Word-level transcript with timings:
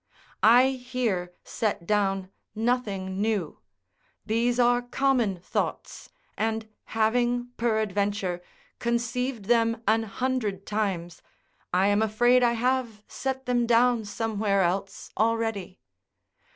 I 0.41 0.69
here 0.71 1.31
set 1.43 1.85
down 1.85 2.31
nothing 2.55 3.21
new. 3.21 3.59
These 4.25 4.59
are 4.59 4.81
common 4.81 5.39
thoughts, 5.41 6.09
and 6.35 6.67
having, 6.85 7.49
peradventure, 7.57 8.41
conceived 8.79 9.45
them 9.45 9.83
an 9.87 10.01
hundred 10.01 10.65
times, 10.65 11.21
I 11.71 11.85
am 11.85 12.01
afraid 12.01 12.41
I 12.41 12.53
have 12.53 13.03
set 13.07 13.45
them 13.45 13.67
down 13.67 14.03
somewhere 14.05 14.63
else 14.63 15.11
already. 15.19 15.79